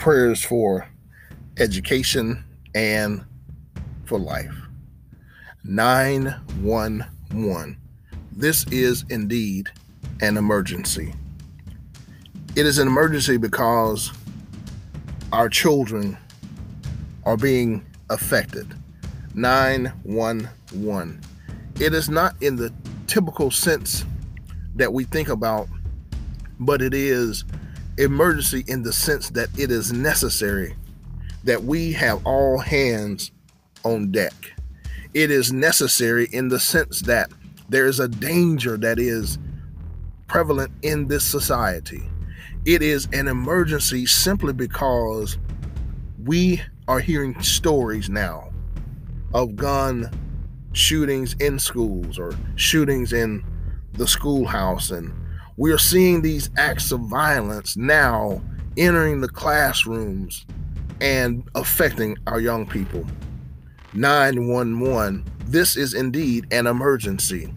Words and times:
prayers 0.00 0.42
for 0.42 0.88
education 1.58 2.42
and 2.74 3.22
for 4.06 4.18
life. 4.18 4.56
911. 5.62 7.76
This 8.32 8.64
is 8.68 9.04
indeed 9.10 9.68
an 10.22 10.38
emergency. 10.38 11.12
It 12.56 12.64
is 12.64 12.78
an 12.78 12.88
emergency 12.88 13.36
because 13.36 14.10
our 15.32 15.50
children 15.50 16.16
are 17.24 17.36
being 17.36 17.84
affected. 18.08 18.74
911. 19.34 21.20
It 21.78 21.94
is 21.94 22.08
not 22.08 22.42
in 22.42 22.56
the 22.56 22.72
typical 23.06 23.50
sense 23.50 24.06
that 24.76 24.94
we 24.94 25.04
think 25.04 25.28
about, 25.28 25.68
but 26.58 26.80
it 26.80 26.94
is 26.94 27.44
emergency 28.02 28.64
in 28.66 28.82
the 28.82 28.92
sense 28.92 29.30
that 29.30 29.48
it 29.58 29.70
is 29.70 29.92
necessary 29.92 30.74
that 31.44 31.62
we 31.62 31.92
have 31.92 32.24
all 32.26 32.58
hands 32.58 33.30
on 33.84 34.10
deck. 34.10 34.32
It 35.14 35.30
is 35.30 35.52
necessary 35.52 36.28
in 36.32 36.48
the 36.48 36.60
sense 36.60 37.00
that 37.02 37.30
there 37.68 37.86
is 37.86 38.00
a 38.00 38.08
danger 38.08 38.76
that 38.78 38.98
is 38.98 39.38
prevalent 40.26 40.72
in 40.82 41.08
this 41.08 41.24
society. 41.24 42.02
It 42.64 42.82
is 42.82 43.08
an 43.12 43.26
emergency 43.26 44.06
simply 44.06 44.52
because 44.52 45.38
we 46.24 46.62
are 46.88 47.00
hearing 47.00 47.40
stories 47.42 48.08
now 48.08 48.50
of 49.32 49.56
gun 49.56 50.10
shootings 50.72 51.34
in 51.34 51.58
schools 51.58 52.18
or 52.18 52.32
shootings 52.56 53.12
in 53.12 53.44
the 53.94 54.06
schoolhouse 54.06 54.90
and 54.90 55.12
we 55.56 55.72
are 55.72 55.78
seeing 55.78 56.22
these 56.22 56.50
acts 56.56 56.92
of 56.92 57.00
violence 57.00 57.76
now 57.76 58.40
entering 58.76 59.20
the 59.20 59.28
classrooms 59.28 60.46
and 61.00 61.42
affecting 61.54 62.16
our 62.26 62.40
young 62.40 62.66
people. 62.66 63.04
911, 63.92 65.24
this 65.46 65.76
is 65.76 65.94
indeed 65.94 66.46
an 66.52 66.66
emergency. 66.66 67.52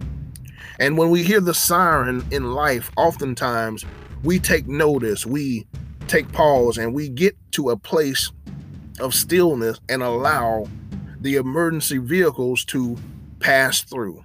And 0.79 0.97
when 0.97 1.11
we 1.11 1.23
hear 1.23 1.39
the 1.39 1.53
siren 1.53 2.25
in 2.31 2.53
life, 2.53 2.91
oftentimes 2.97 3.85
we 4.23 4.39
take 4.39 4.67
notice, 4.67 5.25
we 5.25 5.67
take 6.07 6.31
pause, 6.31 6.77
and 6.77 6.93
we 6.93 7.09
get 7.09 7.35
to 7.51 7.69
a 7.69 7.77
place 7.77 8.31
of 8.99 9.13
stillness 9.13 9.79
and 9.89 10.01
allow 10.01 10.67
the 11.21 11.35
emergency 11.35 11.97
vehicles 11.97 12.65
to 12.65 12.97
pass 13.39 13.81
through. 13.81 14.23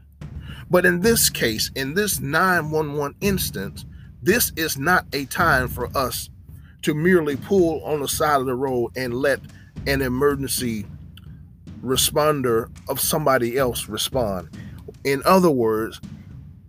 But 0.70 0.84
in 0.84 1.00
this 1.00 1.30
case, 1.30 1.70
in 1.74 1.94
this 1.94 2.20
911 2.20 3.16
instance, 3.20 3.84
this 4.22 4.52
is 4.56 4.78
not 4.78 5.06
a 5.12 5.24
time 5.26 5.68
for 5.68 5.88
us 5.96 6.28
to 6.82 6.94
merely 6.94 7.36
pull 7.36 7.82
on 7.84 8.00
the 8.00 8.08
side 8.08 8.40
of 8.40 8.46
the 8.46 8.54
road 8.54 8.92
and 8.96 9.14
let 9.14 9.40
an 9.86 10.02
emergency 10.02 10.86
responder 11.82 12.70
of 12.88 13.00
somebody 13.00 13.56
else 13.56 13.88
respond. 13.88 14.48
In 15.04 15.22
other 15.24 15.50
words, 15.50 16.00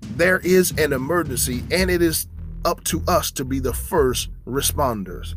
there 0.01 0.39
is 0.39 0.71
an 0.77 0.93
emergency 0.93 1.63
and 1.71 1.89
it 1.89 2.01
is 2.01 2.27
up 2.65 2.83
to 2.85 3.01
us 3.07 3.31
to 3.31 3.45
be 3.45 3.59
the 3.59 3.73
first 3.73 4.29
responders. 4.45 5.35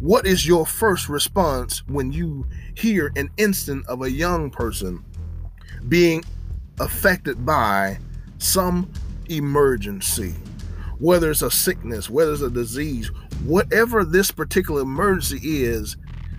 What 0.00 0.26
is 0.26 0.46
your 0.46 0.66
first 0.66 1.08
response 1.08 1.82
when 1.86 2.12
you 2.12 2.46
hear 2.74 3.12
an 3.16 3.30
instant 3.38 3.86
of 3.86 4.02
a 4.02 4.10
young 4.10 4.50
person 4.50 5.04
being 5.88 6.22
affected 6.80 7.44
by 7.44 7.98
some 8.38 8.90
emergency, 9.28 10.34
whether 10.98 11.30
it's 11.30 11.42
a 11.42 11.50
sickness, 11.50 12.10
whether 12.10 12.32
it's 12.32 12.42
a 12.42 12.50
disease, 12.50 13.10
whatever 13.44 14.04
this 14.04 14.30
particular 14.30 14.82
emergency 14.82 15.62
is, 15.62 15.96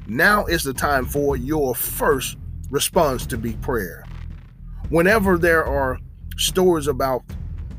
now 0.07 0.45
is 0.45 0.63
the 0.63 0.73
time 0.73 1.05
for 1.05 1.35
your 1.35 1.75
first 1.75 2.37
response 2.69 3.25
to 3.27 3.37
be 3.37 3.53
prayer. 3.53 4.03
Whenever 4.89 5.37
there 5.37 5.65
are 5.65 5.99
stories 6.37 6.87
about 6.87 7.23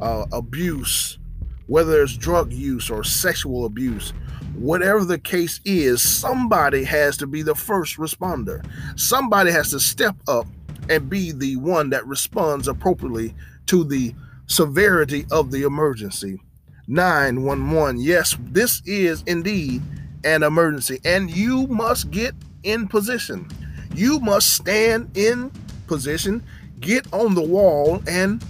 uh, 0.01 0.27
abuse, 0.33 1.19
whether 1.67 2.03
it's 2.03 2.17
drug 2.17 2.53
use 2.53 2.91
or 2.91 3.03
sexual 3.05 3.65
abuse, 3.65 4.13
whatever 4.55 5.05
the 5.05 5.19
case 5.19 5.61
is, 5.65 6.03
somebody 6.03 6.85
has 6.85 7.17
to 7.17 7.27
be 7.27 7.43
the 7.43 7.55
first 7.55 7.97
responder. 7.97 8.65
Somebody 8.99 9.53
has 9.53 9.71
to 9.71 9.81
step 9.81 10.17
up 10.27 10.47
and 10.89 11.09
be 11.09 11.33
the 11.33 11.57
one 11.57 11.91
that 11.91 12.07
responds 12.07 12.69
appropriately 12.69 13.35
to 13.67 13.85
the 13.85 14.15
severity 14.47 15.27
of 15.31 15.51
the 15.51 15.63
emergency. 15.63 16.41
911. 16.89 18.01
Yes, 18.01 18.37
this 18.41 18.83
is 18.87 19.23
indeed 19.27 19.83
an 20.25 20.43
emergency, 20.43 20.99
and 21.05 21.31
you 21.31 21.67
must 21.67 22.11
get 22.11 22.35
in 22.63 22.89
position. 22.89 23.47
You 23.95 24.21
must 24.21 24.55
stand 24.55 25.17
in 25.17 25.53
position, 25.87 26.43
get 26.81 27.13
on 27.13 27.35
the 27.35 27.43
wall, 27.43 28.03
and 28.09 28.43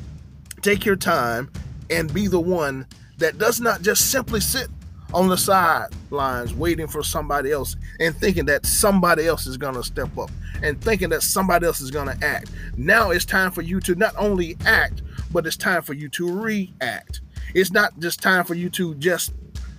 take 0.63 0.85
your 0.85 0.97
time 0.97 1.51
and 1.91 2.13
be 2.13 2.27
the 2.27 2.41
one 2.41 2.87
that 3.19 3.39
does 3.39 3.61
not 3.61 3.83
just 3.83 4.11
simply 4.11 4.41
sit 4.41 4.69
on 5.13 5.29
the 5.29 5.37
sidelines 5.37 6.55
waiting 6.55 6.87
for 6.87 7.03
somebody 7.03 7.51
else 7.51 7.77
and 7.99 8.15
thinking 8.17 8.45
that 8.45 8.67
somebody 8.67 9.27
else 9.27 9.47
is 9.47 9.57
going 9.57 9.75
to 9.75 9.83
step 9.83 10.17
up 10.19 10.31
and 10.63 10.81
thinking 10.83 11.09
that 11.11 11.23
somebody 11.23 11.67
else 11.67 11.81
is 11.81 11.91
going 11.91 12.09
to 12.09 12.25
act. 12.25 12.51
Now 12.77 13.11
it's 13.11 13.25
time 13.25 13.51
for 13.51 13.63
you 13.63 13.81
to 13.81 13.95
not 13.95 14.15
only 14.17 14.57
act, 14.65 15.03
but 15.33 15.47
it's 15.47 15.57
time 15.57 15.83
for 15.83 15.95
you 15.95 16.09
to 16.11 16.31
react. 16.31 17.21
It's 17.55 17.73
not 17.73 17.99
just 17.99 18.23
time 18.23 18.45
for 18.45 18.55
you 18.55 18.69
to 18.71 18.95
just 18.97 19.33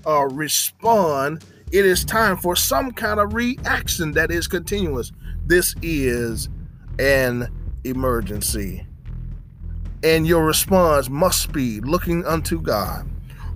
uh, 0.06 0.26
respond. 0.26 1.44
It 1.72 1.86
is 1.86 2.04
time 2.04 2.38
for 2.38 2.56
some 2.56 2.92
kind 2.92 3.20
of 3.20 3.34
reaction 3.34 4.12
that 4.14 4.32
is 4.32 4.48
continuous. 4.48 5.12
This 5.46 5.76
is 5.82 6.50
an 6.98 7.48
emergency. 7.84 8.86
And 10.04 10.26
your 10.26 10.46
response 10.46 11.10
must 11.10 11.52
be 11.52 11.82
looking 11.82 12.26
unto 12.26 12.62
God 12.62 13.10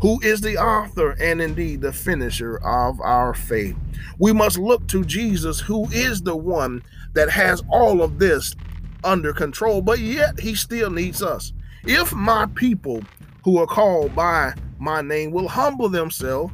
who 0.03 0.19
is 0.19 0.41
the 0.41 0.57
author 0.57 1.11
and 1.11 1.41
indeed 1.41 1.79
the 1.79 1.93
finisher 1.93 2.57
of 2.57 2.99
our 2.99 3.33
faith. 3.33 3.77
We 4.19 4.33
must 4.33 4.59
look 4.59 4.85
to 4.89 5.05
Jesus, 5.05 5.61
who 5.61 5.85
is 5.91 6.21
the 6.21 6.35
one 6.35 6.83
that 7.13 7.29
has 7.29 7.63
all 7.69 8.01
of 8.01 8.19
this 8.19 8.55
under 9.03 9.33
control, 9.33 9.81
but 9.81 9.99
yet 9.99 10.39
he 10.39 10.55
still 10.55 10.89
needs 10.89 11.21
us. 11.21 11.53
If 11.85 12.13
my 12.13 12.45
people 12.55 13.03
who 13.43 13.57
are 13.59 13.67
called 13.67 14.15
by 14.15 14.53
my 14.79 15.01
name 15.01 15.31
will 15.31 15.47
humble 15.47 15.89
themselves, 15.89 16.53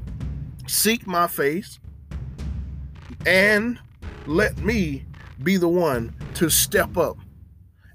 seek 0.67 1.05
my 1.05 1.27
face, 1.27 1.79
and 3.25 3.79
let 4.25 4.57
me 4.59 5.05
be 5.43 5.57
the 5.57 5.67
one 5.67 6.13
to 6.35 6.49
step 6.49 6.97
up, 6.97 7.17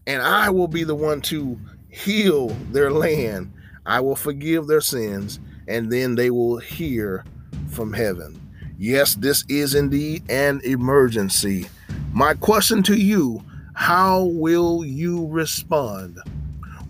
and 0.06 0.22
I 0.22 0.50
will 0.50 0.68
be 0.68 0.84
the 0.84 0.94
one 0.94 1.20
to 1.22 1.58
heal 1.88 2.48
their 2.70 2.90
land 2.90 3.52
I 3.86 4.00
will 4.00 4.16
forgive 4.16 4.66
their 4.66 4.80
sins, 4.80 5.40
and 5.68 5.90
then 5.90 6.14
they 6.14 6.30
will 6.30 6.58
hear 6.58 7.24
from 7.68 7.92
heaven. 7.92 8.40
Yes, 8.78 9.14
this 9.14 9.44
is 9.48 9.74
indeed 9.74 10.28
an 10.30 10.60
emergency. 10.64 11.66
My 12.14 12.34
question 12.34 12.84
to 12.84 12.94
you 12.94 13.42
how 13.74 14.26
will 14.26 14.84
you 14.84 15.26
respond? 15.26 16.20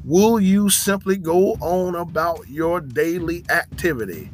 Will 0.04 0.38
you 0.38 0.68
simply 0.68 1.16
go 1.16 1.52
on 1.62 1.94
about 1.94 2.46
your 2.50 2.82
daily 2.82 3.42
activity, 3.48 4.30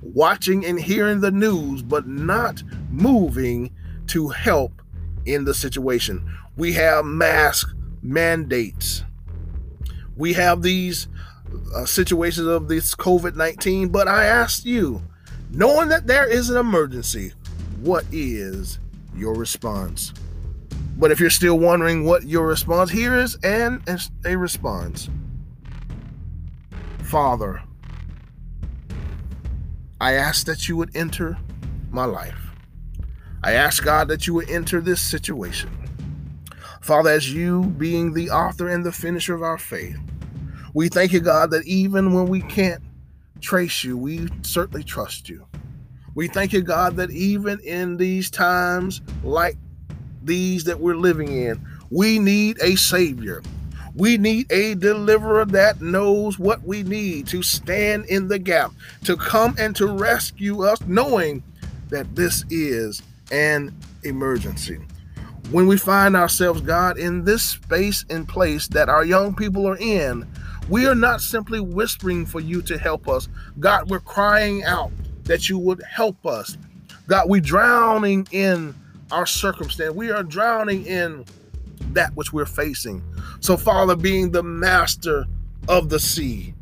watching 0.00 0.66
and 0.66 0.80
hearing 0.80 1.20
the 1.20 1.30
news, 1.30 1.80
but 1.80 2.08
not 2.08 2.60
moving 2.90 3.70
to 4.08 4.30
help 4.30 4.82
in 5.26 5.44
the 5.44 5.54
situation? 5.54 6.28
We 6.56 6.72
have 6.72 7.04
mask 7.04 7.72
mandates. 8.02 9.04
We 10.16 10.32
have 10.32 10.62
these 10.62 11.06
uh, 11.72 11.86
situations 11.86 12.48
of 12.48 12.66
this 12.66 12.96
COVID 12.96 13.36
19, 13.36 13.90
but 13.90 14.08
I 14.08 14.24
asked 14.24 14.66
you, 14.66 15.02
knowing 15.52 15.88
that 15.90 16.08
there 16.08 16.26
is 16.26 16.50
an 16.50 16.56
emergency, 16.56 17.32
what 17.80 18.04
is 18.10 18.80
your 19.14 19.34
response? 19.34 20.12
But 21.02 21.10
if 21.10 21.18
you're 21.18 21.30
still 21.30 21.58
wondering 21.58 22.04
what 22.04 22.28
your 22.28 22.46
response, 22.46 22.88
here 22.88 23.18
is 23.18 23.34
an 23.42 23.82
a 24.24 24.36
response. 24.36 25.10
Father, 27.02 27.60
I 30.00 30.12
ask 30.12 30.46
that 30.46 30.68
you 30.68 30.76
would 30.76 30.94
enter 30.94 31.36
my 31.90 32.04
life. 32.04 32.38
I 33.42 33.54
ask 33.54 33.82
God 33.82 34.06
that 34.10 34.28
you 34.28 34.34
would 34.34 34.48
enter 34.48 34.80
this 34.80 35.00
situation. 35.00 35.70
Father, 36.80 37.10
as 37.10 37.34
you 37.34 37.64
being 37.64 38.12
the 38.12 38.30
author 38.30 38.68
and 38.68 38.86
the 38.86 38.92
finisher 38.92 39.34
of 39.34 39.42
our 39.42 39.58
faith, 39.58 39.98
we 40.72 40.88
thank 40.88 41.12
you, 41.12 41.18
God, 41.18 41.50
that 41.50 41.66
even 41.66 42.12
when 42.12 42.26
we 42.26 42.42
can't 42.42 42.80
trace 43.40 43.82
you, 43.82 43.98
we 43.98 44.28
certainly 44.42 44.84
trust 44.84 45.28
you. 45.28 45.48
We 46.14 46.28
thank 46.28 46.52
you, 46.52 46.62
God, 46.62 46.94
that 46.94 47.10
even 47.10 47.58
in 47.58 47.96
these 47.96 48.30
times 48.30 49.02
like 49.24 49.56
these 50.24 50.64
that 50.64 50.80
we're 50.80 50.96
living 50.96 51.28
in, 51.28 51.64
we 51.90 52.18
need 52.18 52.58
a 52.62 52.76
Savior. 52.76 53.42
We 53.94 54.16
need 54.16 54.50
a 54.50 54.74
deliverer 54.74 55.44
that 55.46 55.82
knows 55.82 56.38
what 56.38 56.62
we 56.62 56.82
need 56.82 57.26
to 57.28 57.42
stand 57.42 58.06
in 58.06 58.28
the 58.28 58.38
gap, 58.38 58.72
to 59.04 59.16
come 59.16 59.54
and 59.58 59.76
to 59.76 59.86
rescue 59.86 60.64
us, 60.64 60.80
knowing 60.86 61.42
that 61.90 62.16
this 62.16 62.44
is 62.48 63.02
an 63.30 63.76
emergency. 64.04 64.80
When 65.50 65.66
we 65.66 65.76
find 65.76 66.16
ourselves, 66.16 66.62
God, 66.62 66.96
in 66.96 67.24
this 67.24 67.42
space 67.42 68.06
and 68.08 68.26
place 68.26 68.66
that 68.68 68.88
our 68.88 69.04
young 69.04 69.34
people 69.34 69.68
are 69.68 69.76
in, 69.76 70.26
we 70.70 70.86
are 70.86 70.94
not 70.94 71.20
simply 71.20 71.60
whispering 71.60 72.24
for 72.24 72.40
you 72.40 72.62
to 72.62 72.78
help 72.78 73.08
us. 73.08 73.28
God, 73.60 73.90
we're 73.90 74.00
crying 74.00 74.64
out 74.64 74.92
that 75.24 75.50
you 75.50 75.58
would 75.58 75.82
help 75.82 76.24
us. 76.24 76.56
God, 77.08 77.28
we're 77.28 77.40
drowning 77.40 78.26
in 78.30 78.74
our 79.12 79.26
circumstance. 79.26 79.94
We 79.94 80.10
are 80.10 80.22
drowning 80.22 80.86
in 80.86 81.24
that 81.92 82.14
which 82.16 82.32
we're 82.32 82.46
facing. 82.46 83.02
So, 83.40 83.56
Father, 83.56 83.94
being 83.94 84.32
the 84.32 84.42
master 84.42 85.26
of 85.68 85.88
the 85.88 86.00
sea, 86.00 86.54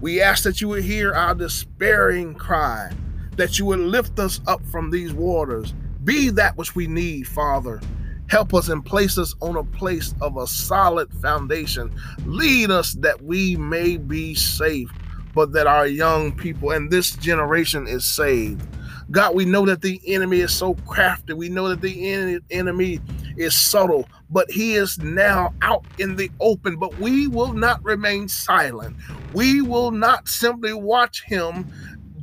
we 0.00 0.20
ask 0.20 0.44
that 0.44 0.60
you 0.60 0.68
would 0.68 0.84
hear 0.84 1.12
our 1.14 1.34
despairing 1.34 2.34
cry, 2.34 2.92
that 3.36 3.58
you 3.58 3.64
would 3.66 3.80
lift 3.80 4.18
us 4.18 4.40
up 4.46 4.64
from 4.66 4.90
these 4.90 5.12
waters. 5.12 5.72
Be 6.04 6.28
that 6.30 6.56
which 6.56 6.76
we 6.76 6.86
need, 6.86 7.26
Father. 7.26 7.80
Help 8.28 8.54
us 8.54 8.68
and 8.68 8.84
place 8.84 9.16
us 9.16 9.34
on 9.40 9.56
a 9.56 9.64
place 9.64 10.14
of 10.20 10.36
a 10.36 10.46
solid 10.46 11.12
foundation. 11.22 11.90
Lead 12.26 12.70
us 12.70 12.92
that 12.94 13.22
we 13.22 13.56
may 13.56 13.96
be 13.96 14.34
safe, 14.34 14.90
but 15.34 15.52
that 15.52 15.66
our 15.66 15.86
young 15.86 16.32
people 16.32 16.70
and 16.70 16.90
this 16.90 17.12
generation 17.12 17.86
is 17.86 18.04
saved. 18.04 18.66
God, 19.14 19.34
we 19.36 19.46
know 19.46 19.66
that 19.66 19.82
the 19.82 20.02
enemy 20.06 20.40
is 20.40 20.52
so 20.52 20.74
crafty. 20.86 21.34
We 21.34 21.48
know 21.50 21.68
that 21.70 21.82
the 21.82 22.40
enemy 22.50 23.00
is 23.38 23.56
subtle, 23.56 24.08
but 24.30 24.50
he 24.50 24.74
is 24.74 24.98
now 24.98 25.54
out 25.62 25.86
in 25.98 26.16
the 26.16 26.32
open. 26.40 26.78
But 26.78 26.98
we 26.98 27.28
will 27.28 27.54
not 27.54 27.84
remain 27.84 28.28
silent. 28.28 28.96
We 29.32 29.62
will 29.62 29.92
not 29.92 30.28
simply 30.28 30.74
watch 30.74 31.24
him 31.24 31.70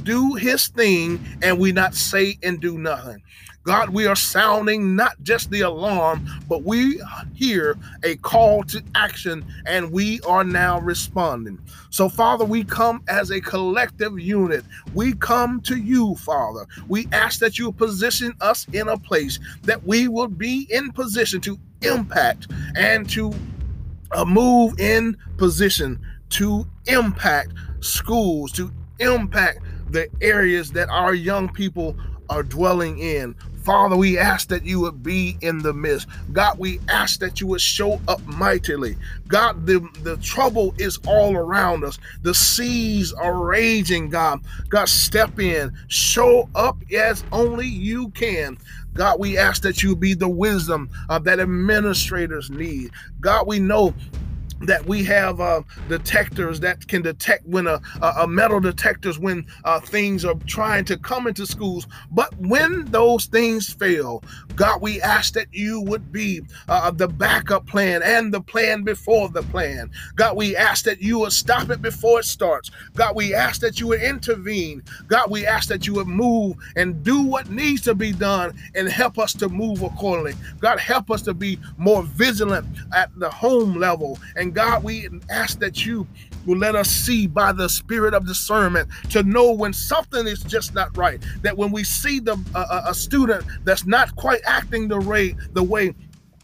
do 0.04 0.36
his 0.36 0.68
thing 0.68 1.20
and 1.42 1.60
we 1.60 1.72
not 1.72 1.96
say 1.96 2.38
and 2.44 2.60
do 2.60 2.78
nothing. 2.78 3.22
God, 3.64 3.92
we 3.92 4.08
are 4.08 4.16
sounding 4.16 4.96
not 4.96 5.22
just 5.22 5.52
the 5.52 5.62
alarm, 5.62 6.28
but 6.50 6.64
we 6.64 7.00
hear 7.36 7.78
a 8.04 8.16
call 8.18 8.64
to 8.64 8.82
action 8.96 9.46
and 9.68 9.92
we 9.92 10.20
are 10.22 10.44
now 10.44 10.80
responding. 10.80 11.60
So, 11.92 12.10
Father, 12.10 12.44
we 12.44 12.64
come 12.64 13.04
as 13.08 13.30
a 13.30 13.40
collective 13.40 14.20
unit. 14.20 14.66
We 14.96 15.14
come 15.14 15.62
to 15.62 15.78
you, 15.78 16.16
Father. 16.16 16.66
We 16.88 17.08
ask 17.12 17.40
that 17.40 17.60
you 17.60 17.72
position 17.72 18.34
us 18.42 18.66
in 18.74 18.88
a 18.90 18.98
place 18.98 19.38
that 19.62 19.84
we 19.86 20.08
will 20.08 20.28
be 20.28 20.68
in 20.72 20.92
position 20.92 21.40
to 21.42 21.60
impact 21.84 22.48
and 22.76 23.08
to 23.12 23.32
uh, 24.12 24.26
move 24.26 24.80
in 24.80 25.16
position 25.38 26.00
to 26.30 26.66
impact 26.88 27.54
schools, 27.82 28.52
to 28.54 28.72
impact 29.00 29.60
the 29.92 30.10
areas 30.22 30.72
that 30.72 30.90
our 30.90 31.14
young 31.14 31.50
people 31.50 31.96
are 32.30 32.44
dwelling 32.44 32.98
in. 33.00 33.36
Father, 33.64 33.96
we 33.96 34.18
ask 34.18 34.48
that 34.48 34.66
you 34.66 34.80
would 34.80 35.04
be 35.04 35.38
in 35.42 35.60
the 35.60 35.74
midst. 35.74 36.08
God, 36.34 36.58
we 36.58 36.80
ask 36.90 37.20
that 37.20 37.40
you 37.40 37.48
would 37.48 37.62
show 37.62 38.02
up 38.08 38.26
mightily. 38.26 38.98
God, 39.28 39.68
the, 39.68 39.88
the 40.02 40.18
trouble 40.18 40.74
is 40.80 40.98
all 41.06 41.36
around 41.36 41.84
us. 41.84 42.00
The 42.24 42.34
seas 42.34 43.14
are 43.14 43.38
raging, 43.38 44.10
God. 44.10 44.40
God, 44.70 44.90
step 44.90 45.40
in, 45.40 45.78
show 45.90 46.50
up 46.56 46.78
as 46.92 47.24
only 47.32 47.68
you 47.68 48.10
can. 48.10 48.58
God, 48.94 49.20
we 49.20 49.38
ask 49.38 49.62
that 49.62 49.84
you 49.84 49.96
be 49.96 50.16
the 50.16 50.28
wisdom 50.28 50.90
uh, 51.08 51.20
that 51.20 51.40
administrators 51.40 52.50
need. 52.50 52.92
God, 53.22 53.46
we 53.46 53.60
know 53.60 53.94
that 54.64 54.86
we 54.86 55.04
have 55.04 55.40
uh, 55.40 55.62
detectors 55.90 56.60
that 56.60 56.88
can 56.88 57.02
detect 57.02 57.46
when 57.46 57.68
a, 57.68 57.82
a 58.02 58.28
metal 58.28 58.60
detectors 58.60 59.20
when 59.20 59.46
uh, 59.66 59.80
things 59.80 60.26
are 60.26 60.36
trying 60.46 60.86
to 60.86 60.98
come 60.98 61.28
into 61.28 61.46
schools. 61.46 61.88
But 62.12 62.36
when 62.38 62.86
those 62.86 63.26
things 63.26 63.74
fail 63.74 64.24
god 64.56 64.82
we 64.82 65.02
ask 65.02 65.34
that 65.34 65.48
you 65.52 65.82
would 65.82 66.12
be 66.12 66.42
uh, 66.68 66.92
the 66.92 67.08
backup 67.08 67.66
plan 67.66 68.02
and 68.04 68.34
the 68.34 68.42
plan 68.42 68.84
before 68.84 69.30
the 69.30 69.44
plan. 69.44 69.90
God 70.16 70.36
we 70.36 70.56
ask 70.56 70.86
that 70.86 71.02
you 71.02 71.20
would 71.20 71.32
stop 71.32 71.70
it 71.70 71.82
before 71.82 72.20
it 72.20 72.26
starts. 72.26 72.72
God 72.96 73.16
we 73.16 73.34
ask 73.34 73.62
that 73.62 73.80
you 73.80 73.88
would 73.88 74.02
intervene. 74.02 74.84
God 75.08 75.30
we 75.32 75.46
ask 75.46 75.70
that 75.70 75.88
you 75.88 75.94
would 75.96 76.08
move 76.08 76.58
and 76.76 77.04
do 77.04 77.22
what 77.24 77.50
needs 77.50 77.82
to 77.84 77.96
be 77.96 78.12
done 78.12 78.56
and 78.76 78.88
help 78.88 79.18
us 79.18 79.34
to 79.34 79.50
move 79.50 79.82
accordingly. 79.82 80.34
God 80.60 80.80
help 80.80 81.12
us 81.12 81.22
to 81.24 81.34
be 81.34 81.60
more 81.78 82.04
vigilant 82.04 82.68
at 82.94 83.10
the 83.18 83.30
home 83.30 83.76
level 83.76 84.20
and 84.36 84.51
God, 84.54 84.84
we 84.84 85.08
ask 85.30 85.60
that 85.60 85.86
you 85.86 86.08
will 86.46 86.58
let 86.58 86.76
us 86.76 86.90
see 86.90 87.28
by 87.28 87.52
the 87.52 87.70
spirit 87.70 88.14
of 88.14 88.26
discernment 88.26 88.90
to 89.12 89.24
know 89.24 89.52
when 89.52 89.74
something 89.74 90.28
is 90.28 90.44
just 90.44 90.74
not 90.74 90.96
right. 90.98 91.22
That 91.42 91.56
when 91.58 91.72
we 91.72 91.84
see 91.84 92.20
the 92.20 92.40
uh, 92.56 92.84
a 92.88 92.94
student 92.94 93.46
that's 93.64 93.86
not 93.86 94.16
quite 94.16 94.42
acting 94.46 94.88
the 94.88 95.00
way 95.00 95.36
the 95.54 95.64
way 95.64 95.94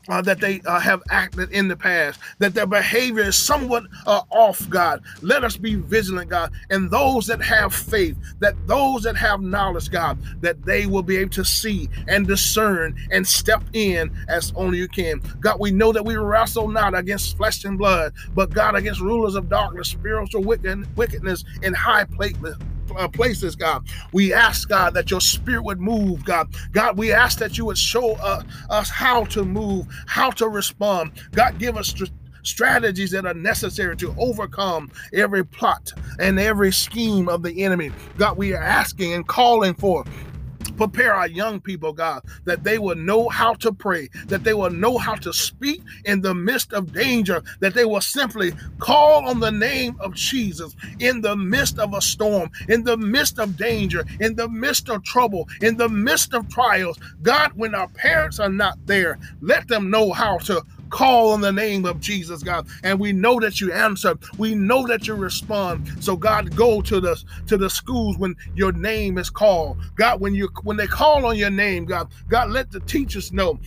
uh, 0.10 0.22
that 0.22 0.40
they 0.40 0.62
uh, 0.66 0.80
have 0.80 1.02
acted 1.10 1.52
in 1.52 1.68
the 1.68 1.76
past, 1.76 2.20
that 2.40 2.54
their 2.54 2.66
behavior 2.66 3.24
is 3.24 3.38
somewhat 3.38 3.84
uh, 4.06 4.22
off, 4.30 4.68
God. 4.70 5.04
Let 5.22 5.44
us 5.44 5.58
be 5.58 5.76
vigilant, 5.76 6.30
God. 6.30 6.52
And 6.70 6.90
those 6.90 7.28
that 7.28 7.42
have 7.42 7.74
faith, 7.74 8.18
that 8.40 8.56
those 8.68 9.04
that 9.04 9.16
have 9.18 9.42
knowledge, 9.42 9.90
God, 9.90 10.18
that 10.42 10.64
they 10.66 10.86
will 10.86 11.04
be 11.04 11.18
able 11.18 11.32
to 11.32 11.46
see 11.46 11.90
and 12.08 12.28
discern 12.28 12.96
and 13.12 13.28
step 13.28 13.64
in 13.74 14.12
as 14.28 14.54
only 14.56 14.78
you 14.78 14.88
can. 14.88 15.22
God, 15.40 15.60
we 15.60 15.72
know 15.72 15.92
that 15.92 16.06
we 16.06 16.16
wrestle 16.16 16.68
not 16.68 16.96
against 16.96 17.38
flesh 17.38 17.66
and 17.66 17.78
blood, 17.78 18.14
but 18.34 18.52
God, 18.52 18.76
against 18.76 19.02
rulers 19.02 19.36
of 19.36 19.50
darkness, 19.50 19.90
spiritual 19.90 20.44
wickedness 20.44 21.44
in 21.62 21.74
high 21.74 22.06
places 22.06 22.56
places, 23.14 23.56
God. 23.56 23.88
We 24.12 24.34
ask, 24.34 24.70
God, 24.70 24.94
that 24.94 25.12
your 25.12 25.22
spirit 25.22 25.64
would 25.64 25.80
move, 25.80 26.24
God. 26.26 26.48
God, 26.72 26.98
we 26.98 27.12
ask 27.12 27.40
that 27.40 27.58
you 27.58 27.66
would 27.66 27.78
show 27.78 28.14
uh, 28.16 28.44
us 28.70 28.90
how 28.90 29.26
to 29.26 29.44
move, 29.44 29.88
how 30.08 30.32
to 30.32 30.48
respond. 30.48 31.12
God, 31.32 31.60
give 31.60 31.78
us 31.78 31.94
strategies 32.44 33.12
that 33.12 33.26
are 33.26 33.34
necessary 33.34 33.96
to 33.98 34.16
overcome 34.18 34.90
every 35.14 35.46
plot 35.46 35.92
and 36.20 36.40
every 36.40 36.72
scheme 36.72 37.28
of 37.28 37.44
the 37.44 37.64
enemy. 37.64 37.92
God, 38.18 38.38
we 38.38 38.54
are 38.54 38.64
asking 38.64 39.14
and 39.14 39.28
calling 39.28 39.74
for 39.74 40.06
Prepare 40.78 41.14
our 41.14 41.28
young 41.28 41.60
people, 41.60 41.94
God, 41.94 42.24
that 42.46 42.64
they 42.64 42.80
will 42.80 42.96
know 42.96 43.30
how 43.30 43.54
to 43.56 43.74
pray, 43.74 44.10
that 44.28 44.44
they 44.44 44.54
will 44.54 44.72
know 44.72 44.98
how 44.98 45.16
to 45.16 45.34
speak 45.34 45.82
in 46.06 46.22
the 46.22 46.34
midst 46.36 46.74
of 46.74 46.94
danger, 46.94 47.44
that 47.60 47.74
they 47.74 47.86
will 47.86 48.02
simply 48.02 48.54
call 48.80 49.28
on 49.28 49.40
the 49.40 49.52
name 49.52 49.98
of 50.00 50.14
Jesus 50.16 50.76
in 51.00 51.22
the 51.22 51.36
midst 51.36 51.80
of 51.80 51.94
a 51.94 52.02
storm, 52.02 52.50
in 52.70 52.84
the 52.84 52.98
midst 52.98 53.40
of 53.40 53.58
danger, 53.58 54.06
in 54.20 54.36
the 54.36 54.50
midst 54.50 54.90
of 54.90 55.04
trouble, 55.04 55.48
in 55.62 55.78
the 55.78 55.90
midst 55.90 56.34
of 56.34 56.48
trials. 56.50 56.98
God, 57.22 57.52
when 57.56 57.76
our 57.76 57.90
parents 57.90 58.40
are 58.40 58.50
not 58.50 58.78
there, 58.86 59.20
let 59.42 59.68
them 59.68 59.90
know 59.90 60.14
how 60.14 60.38
to 60.40 60.64
call 60.90 61.32
on 61.32 61.42
the 61.42 61.52
name 61.52 61.86
of 61.86 62.00
Jesus, 62.00 62.44
God. 62.44 62.68
And 62.84 63.00
we 63.00 63.14
know 63.14 63.40
that 63.40 63.62
you 63.62 63.72
answer. 63.72 64.16
We 64.38 64.56
know 64.56 64.86
that 64.88 65.08
you 65.08 65.16
respond. 65.16 66.04
So 66.04 66.16
God, 66.16 66.56
go 66.56 66.82
to 66.82 67.00
the 67.00 67.22
to 67.48 67.58
the 67.58 67.70
schools 67.70 68.18
when 68.18 68.36
your 68.56 68.72
name 68.72 69.18
is 69.18 69.30
called. 69.30 69.78
God, 69.96 70.20
when 70.22 70.34
you 70.34 70.50
when 70.64 70.78
they 70.78 70.88
call 70.88 71.26
on 71.26 71.38
your 71.38 71.50
name, 71.50 71.86
God, 71.86 72.12
God, 72.28 72.50
let 72.50 72.72
the 72.72 72.80
teachers 72.82 73.32
know 73.32 73.60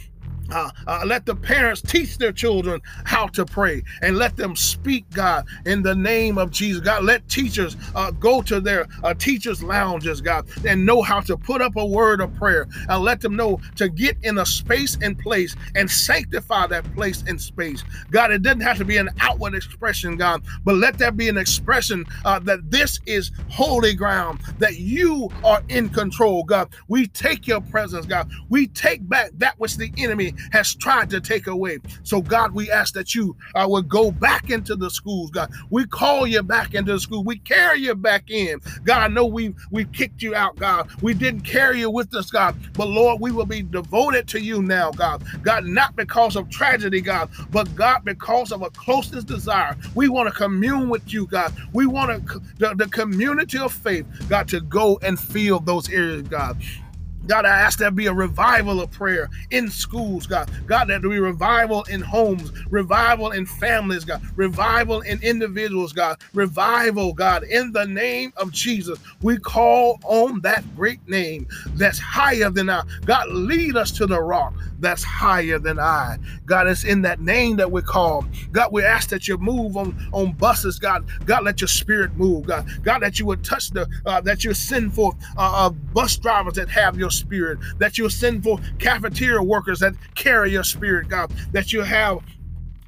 uh, 0.51 0.71
uh, 0.87 1.03
let 1.07 1.27
the 1.27 1.35
parents 1.35 1.83
teach 1.83 2.19
their 2.19 2.33
children 2.33 2.81
how 3.05 3.27
to 3.29 3.45
pray 3.45 3.83
and 4.03 4.17
let 4.17 4.37
them 4.37 4.57
speak, 4.57 5.09
God, 5.11 5.47
in 5.67 5.83
the 5.83 5.95
name 5.95 6.39
of 6.39 6.51
Jesus. 6.51 6.81
God, 6.81 7.05
let 7.05 7.29
teachers 7.29 7.77
uh, 7.95 8.11
go 8.13 8.43
to 8.43 8.61
their 8.61 8.87
uh, 9.03 9.15
teachers' 9.15 9.63
lounges, 9.63 10.21
God, 10.21 10.49
and 10.65 10.85
know 10.85 11.03
how 11.03 11.21
to 11.21 11.37
put 11.37 11.63
up 11.63 11.77
a 11.77 11.85
word 11.87 12.21
of 12.21 12.35
prayer 12.35 12.67
and 12.89 13.03
let 13.03 13.21
them 13.21 13.37
know 13.37 13.61
to 13.77 13.89
get 13.89 14.17
in 14.23 14.39
a 14.39 14.47
space 14.47 14.97
and 15.03 15.19
place 15.19 15.57
and 15.75 15.91
sanctify 15.91 16.67
that 16.69 16.91
place 16.95 17.23
and 17.27 17.41
space. 17.41 17.85
God, 18.11 18.33
it 18.33 18.43
doesn't 18.43 18.61
have 18.61 18.79
to 18.79 18.85
be 18.85 18.97
an 18.97 19.11
outward 19.21 19.55
expression, 19.55 20.17
God, 20.17 20.43
but 20.65 20.77
let 20.77 20.99
that 20.99 21.17
be 21.17 21.29
an 21.29 21.39
expression 21.39 22.05
uh, 22.25 22.39
that 22.41 22.71
this 22.71 23.01
is 23.07 23.31
holy 23.49 23.95
ground, 23.95 24.41
that 24.59 24.79
you 24.79 25.31
are 25.45 25.63
in 25.69 25.89
control, 25.91 26.45
God. 26.45 26.69
We 26.89 27.07
take 27.09 27.47
your 27.47 27.61
presence, 27.61 28.07
God. 28.07 28.31
We 28.49 28.67
take 28.69 29.09
back 29.09 29.31
that 29.39 29.59
which 29.59 29.77
the 29.77 29.93
enemy 29.99 30.35
has 30.53 30.75
tried 30.75 31.11
to 31.11 31.21
take 31.21 31.47
away. 31.47 31.79
So, 32.03 32.21
God, 32.21 32.53
we 32.53 32.71
ask 32.71 32.95
that 32.95 33.15
you 33.15 33.37
uh, 33.55 33.67
would 33.69 33.89
go 33.89 34.11
back 34.11 34.51
into 34.51 34.77
the 34.77 34.91
schools, 34.91 35.31
God. 35.31 35.51
We 35.71 35.87
call 35.87 36.27
you 36.27 36.43
back 36.43 36.75
into 36.75 36.93
the 36.93 37.01
school. 37.01 37.25
We 37.25 37.39
carry 37.39 37.81
you 37.81 37.95
back 37.95 38.31
in. 38.31 38.61
God, 38.85 39.03
I 39.03 39.09
know 39.09 39.27
we 39.27 39.55
we 39.71 39.85
kicked 39.87 40.23
you 40.23 40.35
out, 40.35 40.57
God. 40.59 40.91
We 41.03 41.15
didn't 41.15 41.43
carry 41.43 41.81
you 41.81 41.91
with 41.91 42.15
us, 42.15 42.31
God. 42.31 42.57
But 42.75 42.89
Lord, 42.89 43.21
we 43.21 43.33
will 43.33 43.47
be 43.47 43.63
devoted 43.63 44.29
to 44.29 44.41
you 44.41 44.63
now, 44.63 44.91
God. 44.93 45.23
God, 45.43 45.65
not 45.67 45.97
because 45.97 46.37
of 46.37 46.49
tragedy, 46.51 47.01
God, 47.01 47.31
but 47.51 47.75
God, 47.75 48.05
because 48.05 48.53
of 48.53 48.63
a 48.63 48.71
closeness 48.71 49.25
desire. 49.25 49.77
We 49.95 50.09
want 50.09 50.29
to 50.29 50.35
commune 50.35 50.89
with 50.89 51.13
you, 51.13 51.27
God. 51.27 51.55
We 51.73 51.87
want 51.87 52.27
to 52.27 52.41
the, 52.59 52.75
the 52.75 52.89
community 52.89 53.59
of 53.59 53.73
faith, 53.73 54.07
God, 54.29 54.49
to 54.49 54.61
go 54.61 54.99
and 55.03 55.19
feel 55.19 55.61
those 55.61 55.91
areas, 55.91 56.23
God. 56.23 56.57
God, 57.31 57.47
I 57.47 57.61
ask 57.61 57.79
there 57.79 57.93
be 57.93 58.07
a 58.07 58.13
revival 58.13 58.81
of 58.81 58.91
prayer 58.91 59.31
in 59.53 59.71
schools, 59.71 60.27
God. 60.27 60.51
God, 60.67 60.89
that 60.89 61.01
there 61.01 61.11
be 61.13 61.21
revival 61.21 61.85
in 61.85 62.01
homes, 62.01 62.51
revival 62.71 63.31
in 63.31 63.47
families, 63.47 64.05
God, 64.05 64.21
revival 64.35 65.03
in 65.03 65.23
individuals, 65.23 65.93
God, 65.93 66.19
revival, 66.35 67.13
God, 67.13 67.45
in 67.45 67.71
the 67.71 67.85
name 67.85 68.33
of 68.37 68.51
Jesus. 68.51 68.99
We 69.23 69.39
call 69.39 70.01
on 70.03 70.41
that 70.41 70.65
great 70.75 71.09
name 71.09 71.47
that's 71.75 72.01
higher 72.01 72.51
than 72.51 72.69
I. 72.69 72.83
God, 73.05 73.29
lead 73.29 73.77
us 73.77 73.93
to 73.93 74.07
the 74.07 74.21
rock 74.21 74.53
that's 74.81 75.05
higher 75.05 75.59
than 75.59 75.79
I. 75.79 76.17
God, 76.47 76.67
it's 76.67 76.85
in 76.85 77.03
that 77.03 77.21
name 77.21 77.57
that 77.59 77.71
we 77.71 77.83
call. 77.83 78.25
God, 78.51 78.73
we 78.73 78.83
ask 78.83 79.09
that 79.11 79.29
you 79.29 79.39
move 79.39 79.77
on, 79.77 79.97
on 80.13 80.33
buses, 80.33 80.79
God. 80.79 81.07
God, 81.27 81.45
let 81.45 81.61
your 81.61 81.69
spirit 81.69 82.17
move, 82.17 82.47
God. 82.47 82.67
God, 82.83 83.01
that 83.01 83.21
you 83.21 83.27
would 83.27 83.45
touch 83.45 83.71
the, 83.71 83.89
uh, 84.07 84.21
that 84.23 84.43
you 84.43 84.53
send 84.55 84.95
forth 84.95 85.15
uh, 85.37 85.67
uh, 85.67 85.71
bus 85.71 86.17
drivers 86.17 86.55
that 86.55 86.69
have 86.71 86.99
your 86.99 87.11
spirit, 87.21 87.59
that 87.79 87.99
you'll 87.99 88.11
send 88.11 88.43
for 88.43 88.59
cafeteria 88.79 89.43
workers 89.43 89.79
that 89.81 89.95
carry 90.15 90.51
your 90.53 90.65
spirit, 90.65 91.09
God, 91.09 91.31
that 91.53 91.73
you 91.73 91.83
have 91.83 92.21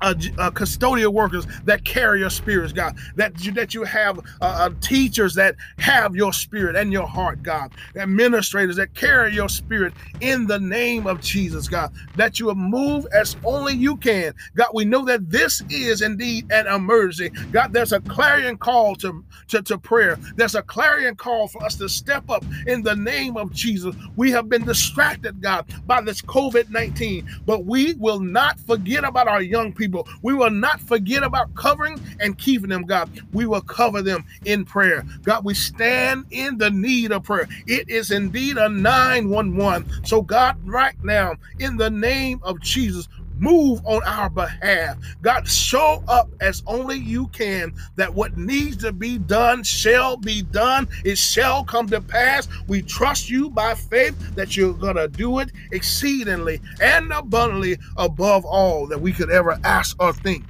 uh, 0.03 0.15
uh, 0.39 0.51
custodial 0.53 1.13
workers 1.13 1.47
that 1.65 1.85
carry 1.85 2.21
your 2.21 2.31
spirits, 2.31 2.73
God. 2.73 2.97
That 3.17 3.45
you, 3.45 3.53
that 3.53 3.75
you 3.75 3.85
have 3.85 4.19
uh, 4.19 4.23
uh, 4.43 4.71
teachers 4.83 5.35
that 5.37 5.57
have 5.79 6.17
your 6.17 6.33
spirit 6.33 6.77
and 6.77 6.93
your 6.93 7.07
heart, 7.09 7.43
God. 7.43 7.73
Administrators 7.97 8.77
that 8.77 8.95
carry 8.95 9.35
your 9.35 9.49
spirit 9.49 9.95
in 10.21 10.47
the 10.47 10.59
name 10.59 11.07
of 11.07 11.21
Jesus, 11.21 11.69
God. 11.69 11.91
That 12.17 12.39
you 12.41 12.47
will 12.47 12.55
move 12.57 13.07
as 13.13 13.37
only 13.45 13.75
you 13.75 13.97
can, 13.97 14.35
God. 14.57 14.69
We 14.75 14.85
know 14.85 15.05
that 15.07 15.31
this 15.31 15.63
is 15.69 16.03
indeed 16.03 16.47
an 16.51 16.67
emergency, 16.67 17.31
God. 17.53 17.73
There's 17.73 17.93
a 17.93 18.01
clarion 18.01 18.59
call 18.59 18.97
to, 18.97 19.25
to 19.49 19.63
to 19.63 19.79
prayer. 19.79 20.19
There's 20.37 20.55
a 20.55 20.63
clarion 20.63 21.17
call 21.17 21.49
for 21.49 21.63
us 21.65 21.77
to 21.77 21.89
step 21.89 22.25
up 22.29 22.45
in 22.67 22.83
the 22.83 22.97
name 22.97 23.37
of 23.37 23.53
Jesus. 23.53 23.95
We 24.17 24.31
have 24.33 24.49
been 24.49 24.65
distracted, 24.65 25.41
God, 25.41 25.67
by 25.87 26.01
this 26.01 26.23
COVID 26.23 26.71
19, 26.71 27.27
but 27.47 27.65
we 27.65 27.95
will 27.95 28.21
not 28.21 28.59
forget 28.61 29.05
about 29.05 29.29
our 29.29 29.43
young 29.43 29.73
people 29.73 29.92
people. 29.93 30.09
We 30.23 30.35
will 30.35 30.51
not 30.51 30.81
forget 30.81 31.23
about 31.23 31.55
covering 31.55 32.01
and 32.21 32.37
keeping 32.39 32.71
them, 32.71 32.85
God. 32.85 33.11
We 33.33 33.47
will 33.47 33.61
cover 33.61 34.03
them 34.03 34.25
in 34.45 34.65
prayer. 34.65 35.05
God, 35.23 35.45
we 35.45 35.55
stand 35.55 36.25
in 36.31 36.59
the 36.59 36.71
need 36.71 37.13
of 37.13 37.25
prayer. 37.25 37.49
It 37.67 37.89
is 37.89 38.11
indeed 38.11 38.57
a 38.57 38.69
911. 38.69 40.05
So, 40.05 40.23
God, 40.23 40.57
right 40.65 40.97
now, 41.05 41.35
in 41.59 41.77
the 41.77 41.91
name 41.91 42.41
of 42.43 42.61
Jesus, 42.61 43.09
move 43.43 43.81
on 43.85 44.03
our 44.05 44.31
behalf. 44.31 44.97
God, 45.21 45.49
show 45.49 46.03
up 46.07 46.31
as 46.41 46.63
only 46.67 46.97
you 46.97 47.27
can 47.29 47.75
that 47.97 48.15
what 48.15 48.37
needs 48.37 48.77
to 48.79 48.93
be 48.93 49.19
done 49.19 49.65
shall 49.65 50.17
be 50.17 50.43
done. 50.43 50.89
It 51.05 51.19
shall 51.19 51.65
come 51.65 51.89
to 51.89 52.01
pass. 52.01 52.47
We 52.69 52.83
trust 52.83 53.29
you 53.29 53.51
by 53.51 53.75
faith 53.75 54.17
that 54.37 54.57
you're 54.57 54.73
going 54.75 54.97
to 54.97 55.09
do 55.09 55.41
it 55.41 55.51
exceedingly 55.73 56.61
and 56.81 57.13
abundantly 57.13 57.79
above 57.97 58.45
all 58.45 58.87
that 58.87 59.01
we 59.01 59.13
could 59.13 59.31
ever 59.31 59.59
ask 59.65 59.97
or 60.01 60.13
think. 60.13 60.45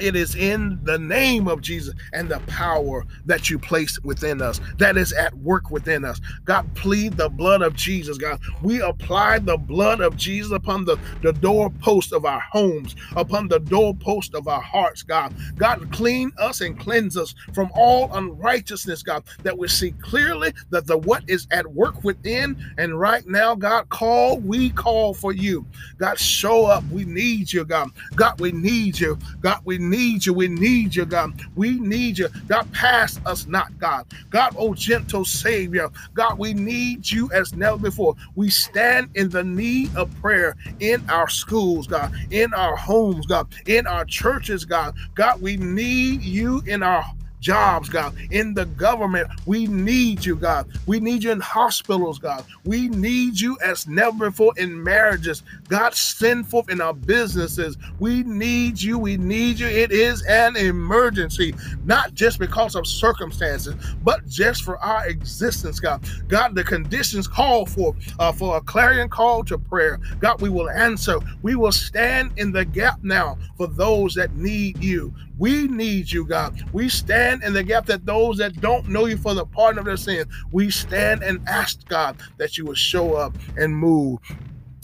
It 0.00 0.16
is 0.16 0.34
in 0.34 0.80
the 0.84 0.98
name 0.98 1.48
of 1.48 1.60
Jesus 1.62 1.94
and 2.12 2.30
the 2.30 2.40
power 2.48 3.04
that 3.26 3.50
you 3.50 3.58
place 3.58 3.98
within 4.04 4.42
us 4.42 4.60
that 4.78 4.96
is 4.96 5.12
at 5.12 5.34
work 5.34 5.70
within 5.70 6.04
us. 6.04 6.20
God, 6.44 6.64
plead 6.74 7.16
the 7.16 7.28
blood 7.30 7.62
of 7.62 7.74
Jesus, 7.74 8.18
God. 8.18 8.40
We 8.60 8.80
apply 8.80 9.40
the 9.40 9.58
blood 9.58 10.00
of 10.00 10.16
Jesus 10.16 10.52
upon 10.52 10.84
the, 10.84 10.98
the 11.22 11.32
doorpost 11.32 12.12
of 12.12 12.24
our 12.24 12.42
homes, 12.52 12.94
upon 13.16 13.48
the 13.48 13.60
doorpost 13.60 14.34
of 14.34 14.48
our 14.48 14.62
hearts, 14.62 15.02
God. 15.02 15.32
God, 15.58 15.90
clean 15.92 16.32
us 16.38 16.60
and 16.60 16.78
cleanse 16.78 17.16
us 17.16 17.34
from 17.52 17.70
all 17.74 18.08
unrighteousness, 18.14 19.02
God, 19.02 19.24
that 19.42 19.58
we 19.58 19.68
see 19.68 19.92
clearly 20.00 20.52
that 20.70 20.86
the 20.86 20.98
what 20.98 21.22
is 21.28 21.46
at 21.50 21.66
work 21.72 22.02
within. 22.04 22.56
And 22.78 22.98
right 22.98 23.24
now, 23.26 23.54
God, 23.54 23.88
call, 23.90 24.40
we 24.40 24.72
call 24.72 25.14
for 25.14 25.32
you. 25.32 25.66
God, 25.98 26.18
show 26.18 26.66
up. 26.66 26.84
We 26.88 27.04
need 27.04 27.52
you, 27.52 27.64
God. 27.64 27.90
God, 28.16 28.34
we 28.38 28.52
need 28.52 28.98
you. 28.98 29.18
God, 29.42 29.60
we 29.64 29.78
need 29.90 30.24
you. 30.24 30.32
We 30.32 30.48
need 30.48 30.94
you, 30.94 31.04
God. 31.04 31.40
We 31.56 31.78
need 31.78 32.18
you. 32.18 32.28
God, 32.48 32.72
pass 32.72 33.20
us 33.26 33.46
not, 33.46 33.76
God. 33.78 34.06
God, 34.30 34.54
oh 34.56 34.74
gentle 34.74 35.24
Savior. 35.24 35.90
God, 36.14 36.38
we 36.38 36.54
need 36.54 37.10
you 37.10 37.30
as 37.32 37.54
never 37.54 37.78
before. 37.78 38.14
We 38.36 38.50
stand 38.50 39.10
in 39.14 39.28
the 39.28 39.44
need 39.44 39.94
of 39.96 40.14
prayer 40.20 40.56
in 40.80 41.02
our 41.10 41.28
schools, 41.28 41.86
God, 41.86 42.12
in 42.30 42.54
our 42.54 42.76
homes, 42.76 43.26
God, 43.26 43.48
in 43.66 43.86
our 43.86 44.04
churches, 44.04 44.64
God. 44.64 44.94
God, 45.14 45.42
we 45.42 45.56
need 45.56 46.22
you 46.22 46.62
in 46.66 46.82
our 46.82 47.04
jobs, 47.40 47.88
God, 47.88 48.14
in 48.30 48.54
the 48.54 48.66
government. 48.66 49.28
We 49.46 49.66
need 49.66 50.24
you, 50.24 50.36
God. 50.36 50.68
We 50.86 51.00
need 51.00 51.24
you 51.24 51.32
in 51.32 51.40
hospitals, 51.40 52.18
God. 52.18 52.44
We 52.64 52.88
need 52.88 53.40
you 53.40 53.58
as 53.64 53.88
never 53.88 54.30
before 54.30 54.52
in 54.56 54.82
marriages. 54.82 55.42
God, 55.68 55.94
send 55.94 56.48
forth 56.48 56.70
in 56.70 56.80
our 56.80 56.94
businesses. 56.94 57.76
We 57.98 58.22
need 58.22 58.80
you. 58.80 58.98
We 58.98 59.16
need 59.16 59.58
you. 59.58 59.66
It 59.66 59.92
is 59.92 60.22
an 60.22 60.56
emergency, 60.56 61.54
not 61.84 62.14
just 62.14 62.38
because 62.38 62.74
of 62.74 62.86
circumstances, 62.86 63.74
but 64.04 64.26
just 64.28 64.62
for 64.62 64.78
our 64.78 65.06
existence, 65.08 65.80
God. 65.80 66.04
God, 66.28 66.54
the 66.54 66.64
conditions 66.64 67.26
call 67.26 67.66
for 67.66 67.94
uh, 68.18 68.32
for 68.32 68.56
a 68.56 68.60
clarion 68.60 69.08
call 69.08 69.44
to 69.44 69.58
prayer. 69.58 69.98
God, 70.20 70.40
we 70.40 70.48
will 70.50 70.70
answer. 70.70 71.18
We 71.42 71.54
will 71.54 71.72
stand 71.72 72.32
in 72.36 72.52
the 72.52 72.64
gap 72.64 72.98
now 73.02 73.38
for 73.56 73.66
those 73.66 74.14
that 74.14 74.34
need 74.36 74.82
you. 74.82 75.12
We 75.40 75.68
need 75.68 76.12
you, 76.12 76.26
God. 76.26 76.62
We 76.74 76.90
stand 76.90 77.42
in 77.42 77.54
the 77.54 77.62
gap 77.62 77.86
that 77.86 78.04
those 78.04 78.36
that 78.36 78.60
don't 78.60 78.86
know 78.90 79.06
you 79.06 79.16
for 79.16 79.32
the 79.32 79.46
pardon 79.46 79.78
of 79.78 79.86
their 79.86 79.96
sins, 79.96 80.26
we 80.52 80.70
stand 80.70 81.22
and 81.22 81.40
ask, 81.48 81.88
God, 81.88 82.18
that 82.36 82.58
you 82.58 82.66
would 82.66 82.76
show 82.76 83.14
up 83.14 83.34
and 83.56 83.74
move 83.74 84.18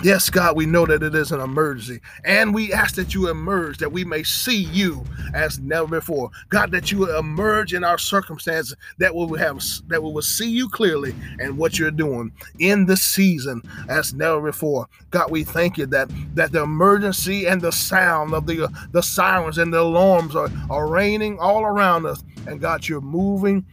Yes, 0.02 0.28
God, 0.28 0.56
we 0.56 0.66
know 0.66 0.84
that 0.84 1.02
it 1.02 1.14
is 1.14 1.32
an 1.32 1.40
emergency. 1.40 2.00
And 2.24 2.54
we 2.54 2.70
ask 2.70 2.96
that 2.96 3.14
you 3.14 3.30
emerge, 3.30 3.78
that 3.78 3.92
we 3.92 4.04
may 4.04 4.22
see 4.24 4.64
you 4.64 5.02
as 5.32 5.58
never 5.58 5.86
before. 5.86 6.30
God, 6.50 6.70
that 6.72 6.92
you 6.92 7.16
emerge 7.16 7.72
in 7.72 7.82
our 7.82 7.96
circumstances, 7.96 8.76
that 8.98 9.14
we 9.14 9.24
will 9.24 9.38
have 9.38 9.62
that 9.88 10.02
we 10.02 10.12
will 10.12 10.20
see 10.20 10.50
you 10.50 10.68
clearly 10.68 11.14
and 11.40 11.56
what 11.56 11.78
you're 11.78 11.90
doing 11.90 12.30
in 12.58 12.84
the 12.84 12.96
season 12.96 13.62
as 13.88 14.12
never 14.12 14.42
before. 14.42 14.86
God, 15.10 15.30
we 15.30 15.44
thank 15.44 15.78
you 15.78 15.86
that 15.86 16.10
that 16.34 16.52
the 16.52 16.62
emergency 16.62 17.46
and 17.46 17.62
the 17.62 17.72
sound 17.72 18.34
of 18.34 18.46
the 18.46 18.68
the 18.92 19.02
sirens 19.02 19.56
and 19.56 19.72
the 19.72 19.80
alarms 19.80 20.36
are, 20.36 20.50
are 20.68 20.88
raining 20.88 21.38
all 21.38 21.64
around 21.64 22.04
us. 22.04 22.22
And 22.46 22.60
God, 22.60 22.86
you're 22.86 23.00
moving 23.00 23.64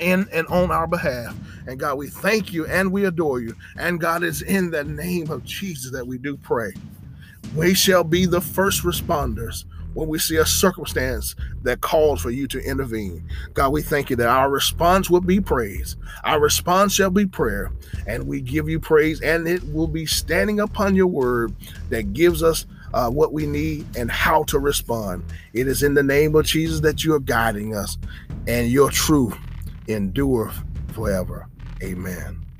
in 0.00 0.26
and 0.32 0.46
on 0.48 0.70
our 0.70 0.86
behalf. 0.86 1.36
And 1.66 1.78
God, 1.78 1.98
we 1.98 2.08
thank 2.08 2.52
you 2.52 2.66
and 2.66 2.92
we 2.92 3.04
adore 3.04 3.40
you. 3.40 3.54
And 3.76 4.00
God, 4.00 4.22
it's 4.22 4.42
in 4.42 4.70
the 4.70 4.84
name 4.84 5.30
of 5.30 5.44
Jesus 5.44 5.92
that 5.92 6.06
we 6.06 6.18
do 6.18 6.36
pray. 6.36 6.72
We 7.54 7.74
shall 7.74 8.04
be 8.04 8.26
the 8.26 8.40
first 8.40 8.82
responders 8.82 9.64
when 9.94 10.08
we 10.08 10.18
see 10.18 10.36
a 10.36 10.46
circumstance 10.46 11.34
that 11.62 11.82
calls 11.82 12.20
for 12.22 12.30
you 12.30 12.46
to 12.48 12.60
intervene. 12.60 13.22
God, 13.52 13.72
we 13.72 13.82
thank 13.82 14.08
you 14.08 14.16
that 14.16 14.28
our 14.28 14.50
response 14.50 15.10
will 15.10 15.20
be 15.20 15.40
praise. 15.40 15.96
Our 16.24 16.40
response 16.40 16.94
shall 16.94 17.10
be 17.10 17.26
prayer. 17.26 17.70
And 18.06 18.26
we 18.26 18.40
give 18.40 18.68
you 18.68 18.80
praise, 18.80 19.20
and 19.20 19.46
it 19.46 19.62
will 19.72 19.86
be 19.88 20.06
standing 20.06 20.60
upon 20.60 20.96
your 20.96 21.08
word 21.08 21.54
that 21.90 22.14
gives 22.14 22.42
us 22.42 22.64
uh, 22.94 23.10
what 23.10 23.32
we 23.32 23.46
need 23.46 23.86
and 23.96 24.10
how 24.10 24.44
to 24.44 24.58
respond. 24.58 25.24
It 25.52 25.66
is 25.66 25.82
in 25.82 25.94
the 25.94 26.02
name 26.02 26.34
of 26.34 26.46
Jesus 26.46 26.80
that 26.80 27.04
you 27.04 27.14
are 27.14 27.20
guiding 27.20 27.74
us, 27.74 27.98
and 28.46 28.70
your 28.70 28.90
truth 28.90 29.36
endure 29.88 30.52
forever. 30.92 31.46
Amen. 31.82 32.51